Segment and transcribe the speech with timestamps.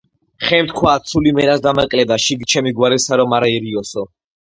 [0.43, 4.05] ხემ თქვა: „ცული მე რას დამაკლებდა, შიგ ჩემი გვარისა რომ არ ერიოსო